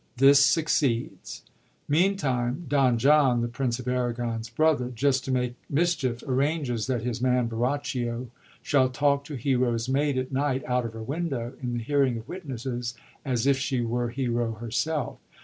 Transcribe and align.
This 0.17 0.43
succeeds. 0.43 1.43
Meantime, 1.87 2.65
Don 2.67 2.97
John, 2.97 3.41
the 3.41 3.47
Prince 3.47 3.77
of 3.77 3.87
Aragon's 3.87 4.49
brother, 4.49 4.89
just 4.89 5.23
to 5.25 5.31
make 5.31 5.53
mischief, 5.69 6.23
arranges 6.27 6.87
that 6.87 7.03
his 7.03 7.21
man 7.21 7.47
Borachio 7.47 8.31
shall 8.63 8.89
talk 8.89 9.23
to 9.25 9.35
Hero's 9.35 9.87
maid 9.87 10.17
at 10.17 10.31
night 10.31 10.63
out 10.65 10.85
of 10.87 10.93
her 10.93 11.03
window 11.03 11.53
in 11.61 11.73
the 11.77 11.83
hearing 11.83 12.17
of 12.17 12.27
witnesses, 12.27 12.95
as 13.23 13.45
if 13.45 13.59
she 13.59 13.81
were 13.81 14.09
Hero 14.09 14.53
herself. 14.53 15.19